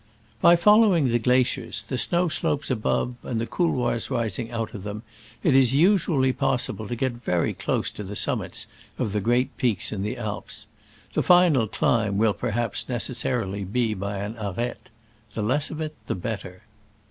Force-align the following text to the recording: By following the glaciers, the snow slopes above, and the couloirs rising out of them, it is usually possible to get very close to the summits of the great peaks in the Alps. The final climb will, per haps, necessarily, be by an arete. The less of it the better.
By 0.41 0.55
following 0.55 1.09
the 1.09 1.19
glaciers, 1.19 1.83
the 1.83 1.95
snow 1.95 2.27
slopes 2.27 2.71
above, 2.71 3.17
and 3.21 3.39
the 3.39 3.45
couloirs 3.45 4.09
rising 4.09 4.49
out 4.49 4.73
of 4.73 4.81
them, 4.81 5.03
it 5.43 5.55
is 5.55 5.75
usually 5.75 6.33
possible 6.33 6.87
to 6.87 6.95
get 6.95 7.11
very 7.23 7.53
close 7.53 7.91
to 7.91 8.03
the 8.03 8.15
summits 8.15 8.65
of 8.97 9.11
the 9.11 9.21
great 9.21 9.55
peaks 9.57 9.91
in 9.91 10.01
the 10.01 10.17
Alps. 10.17 10.65
The 11.13 11.21
final 11.21 11.67
climb 11.67 12.17
will, 12.17 12.33
per 12.33 12.49
haps, 12.49 12.89
necessarily, 12.89 13.63
be 13.63 13.93
by 13.93 14.17
an 14.17 14.37
arete. 14.39 14.89
The 15.35 15.43
less 15.43 15.69
of 15.69 15.79
it 15.79 15.93
the 16.07 16.15
better. 16.15 16.63